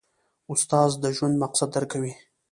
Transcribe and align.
استاد 0.51 0.91
د 1.03 1.05
ژوند 1.15 1.35
مقصد 1.43 1.69
درکوي. 1.75 2.13